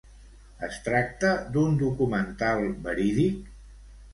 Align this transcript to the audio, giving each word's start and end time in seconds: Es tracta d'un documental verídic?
Es 0.67 0.77
tracta 0.87 1.29
d'un 1.57 1.77
documental 1.83 2.67
verídic? 2.89 3.39